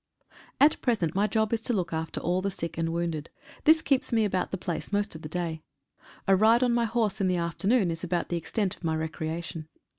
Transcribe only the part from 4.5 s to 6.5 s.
place most of the day. A